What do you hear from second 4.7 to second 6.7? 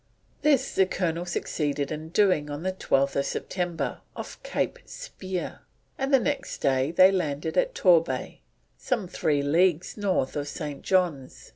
Spear, and the next